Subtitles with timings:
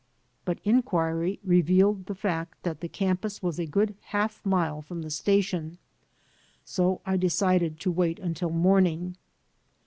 [0.45, 5.11] But inquiry revealed the fact that the campus was a good half mile from the
[5.11, 5.77] station,
[6.65, 9.15] so I decided to wait until morning.